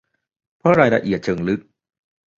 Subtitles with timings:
[0.59, 1.59] เพราะรายละเอียดเชิงลึก